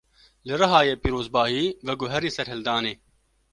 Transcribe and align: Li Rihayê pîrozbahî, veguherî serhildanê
Li 0.47 0.53
Rihayê 0.61 0.95
pîrozbahî, 1.03 1.65
veguherî 1.87 2.31
serhildanê 2.37 2.93